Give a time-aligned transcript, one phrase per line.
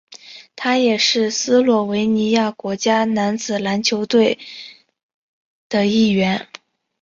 [0.55, 4.39] 他也是斯洛维尼亚国家男子篮球队
[5.69, 6.47] 的一员。